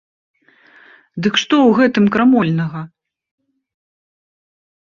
[1.27, 2.81] Дык што ў гэтым крамольнага?